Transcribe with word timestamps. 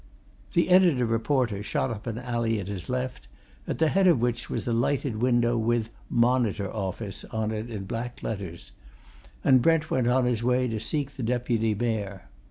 The 0.53 0.71
editor 0.71 1.05
reporter 1.05 1.61
shot 1.61 1.91
up 1.91 2.07
an 2.07 2.17
alley 2.17 2.59
at 2.59 2.67
his 2.67 2.89
left, 2.89 3.27
at 3.67 3.77
the 3.77 3.89
head 3.89 4.07
of 4.07 4.19
which 4.19 4.49
was 4.49 4.65
a 4.65 4.73
lighted 4.73 5.17
window 5.21 5.59
with 5.59 5.91
MONITOR 6.09 6.73
OFFICE 6.73 7.23
on 7.25 7.51
it 7.51 7.69
in 7.69 7.83
black 7.85 8.23
letters; 8.23 8.71
and 9.43 9.61
Brent 9.61 9.91
went 9.91 10.07
on 10.07 10.25
his 10.25 10.41
way 10.43 10.67
to 10.69 10.79
seek 10.79 11.11
the 11.11 11.21
Deputy 11.21 11.75
Mayor. 11.75 12.23